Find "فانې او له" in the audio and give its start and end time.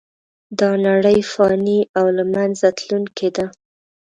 1.33-2.23